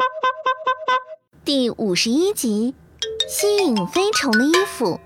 [1.44, 2.74] 第五十一集，
[3.28, 4.98] 吸引飞虫的衣服。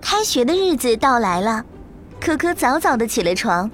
[0.00, 1.64] 开学的日子到来了，
[2.20, 3.70] 可可早早的起了床，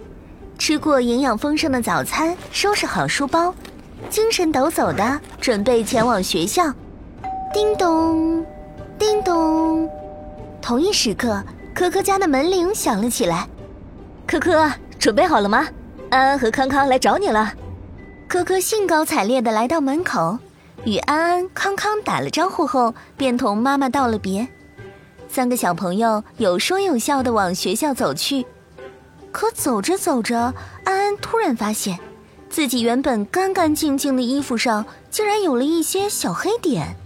[0.58, 3.54] 吃过营养丰盛的早餐，收拾好书包，
[4.08, 6.72] 精神抖擞的准备前往学校。
[7.52, 8.44] 叮咚，
[8.98, 9.90] 叮咚，
[10.60, 11.42] 同一时刻，
[11.74, 13.48] 可可家的门铃响了起来。
[14.26, 15.66] 可可，准备好了吗？
[16.10, 17.52] 安安和康康来找你了。
[18.28, 20.38] 可可兴高采烈地来到门口，
[20.84, 24.46] 与安安、康康打了招呼后，便同妈妈道了别。
[25.30, 28.44] 三个小朋友有说有笑地往学校走去，
[29.32, 30.52] 可走着走着，
[30.84, 31.98] 安安突然发现，
[32.50, 36.96] 自己原本干干净净的衣服上竟然有了一些小黑点，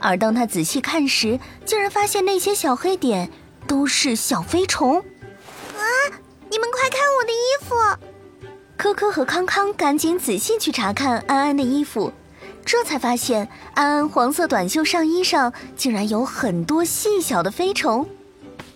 [0.00, 3.30] 而当他仔细看时，竟然发现那些小黑点
[3.68, 4.98] 都是小飞虫。
[4.98, 5.82] 啊！
[6.50, 8.07] 你们快看我的衣服！
[8.78, 12.12] 科科和康康赶紧仔细去查看安安的衣服。
[12.64, 18.08] 这才发现，安安黄色短袖上衣上竟然有很多细小的飞虫，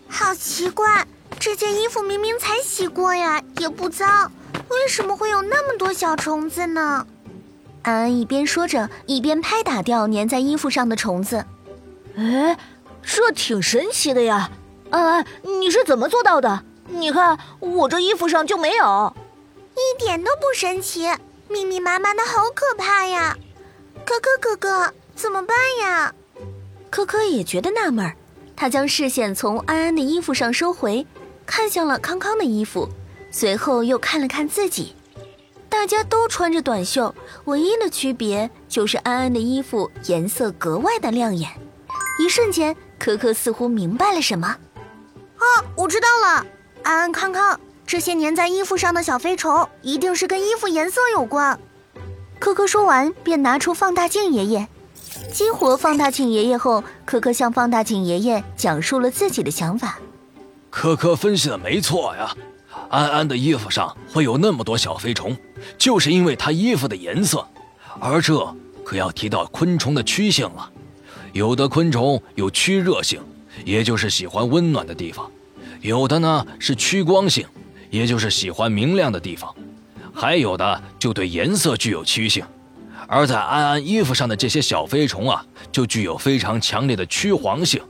[0.09, 1.07] 好奇怪！
[1.39, 4.33] 这件衣服明明才洗过呀，也不脏，
[4.69, 7.07] 为什么会有那么多小虫子呢？
[7.83, 11.47] 安安一边说着，一边拍打掉粘在衣服上的虫子。
[12.17, 12.59] 哎，
[13.03, 14.51] 这挺神奇的呀！
[14.91, 15.27] 安安，
[15.61, 16.65] 你是怎么做到的？
[16.89, 19.15] 你看我这衣服上就没有，
[19.75, 21.09] 一点都不神奇，
[21.49, 23.37] 密密麻麻的好可怕呀！
[24.05, 26.15] 可可哥哥，怎么办呀？
[26.91, 28.17] 可可也觉得纳闷儿，
[28.55, 31.07] 他将视线从安安的衣服上收回，
[31.47, 32.89] 看向了康康的衣服，
[33.31, 34.95] 随后又看了看自己。
[35.69, 37.15] 大家都穿着短袖，
[37.47, 41.51] 唯一的区别就是安安的衣服颜色格外的亮眼。
[42.19, 44.47] 一瞬间，可可似乎明白了什么。
[44.49, 46.47] 啊，我知道了！
[46.83, 51.59] 安安、康康，这些粘在衣服上的小飞虫，一定是跟衣服颜色有关。
[52.39, 54.67] 可可说完，便拿出放大镜爷爷，
[55.33, 59.99] 激活放大镜爷爷后，可可向放大镜爷爷讲述了自己的想法。
[60.71, 62.35] 可可分析的没错呀，
[62.89, 65.37] 安安的衣服上会有那么多小飞虫，
[65.77, 67.47] 就是因为她衣服的颜色。
[68.01, 70.71] 而这可要提到昆虫的趋性了，
[71.33, 73.21] 有的昆虫有趋热性，
[73.65, 75.27] 也就是喜欢温暖的地方；
[75.83, 77.47] 有的呢是趋光性，
[77.93, 79.55] 也就是喜欢明亮的地方。
[80.13, 82.45] 还有的就对颜色具有趋性，
[83.07, 87.81] 而在安安衣服上的这些小飞虫啊，就具有非常强烈的趋黄性。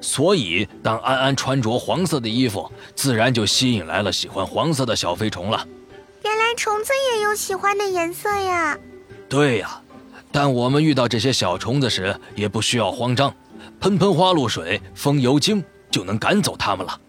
[0.00, 5.66] 所以，当安安穿着黄色的衣服，自然就吸引来了喜欢黄色的小飞虫了。
[6.22, 8.76] 原来虫子也有喜欢的颜色呀！
[9.28, 9.80] 对呀，
[10.30, 13.32] 但我们遇到这些小虫子时，也不需要慌张，
[13.80, 17.00] 喷喷花露水、风油精就能赶走它们了。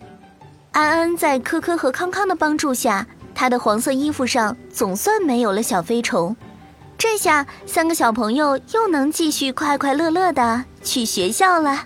[0.77, 3.07] 安安在科科和康康的帮助下。
[3.33, 6.35] 他的黄色衣服上总算没有了小飞虫，
[6.99, 11.85] 这下三个小朋友又能继续快快乐乐的去学校了。